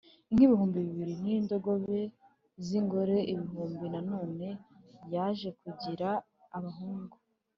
[0.29, 1.99] Inka ibihumbi bibiri n indogobe
[2.65, 4.47] z ingore igihumbi nanone
[5.13, 6.09] yaje kugira
[6.57, 7.15] abahungu